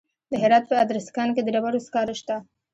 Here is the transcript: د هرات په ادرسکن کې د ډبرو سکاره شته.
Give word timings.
د 0.31 0.33
هرات 0.43 0.63
په 0.67 0.75
ادرسکن 0.83 1.29
کې 1.35 1.41
د 1.43 1.47
ډبرو 1.55 1.79
سکاره 1.87 2.13
شته. 2.19 2.35